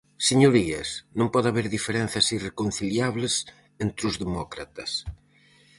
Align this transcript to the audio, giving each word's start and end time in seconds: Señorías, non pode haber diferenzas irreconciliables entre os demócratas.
Señorías, 0.29 0.89
non 1.19 1.31
pode 1.33 1.47
haber 1.49 1.67
diferenzas 1.77 2.25
irreconciliables 2.37 3.33
entre 3.83 4.03
os 4.09 4.15
demócratas. 4.23 4.91